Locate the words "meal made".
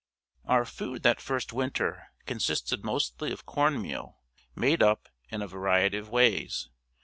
3.79-4.81